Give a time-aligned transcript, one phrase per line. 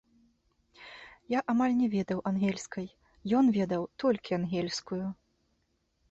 [1.33, 2.87] Я амаль не ведаў ангельскай,
[3.41, 5.03] ён ведаў толькі ангельскую.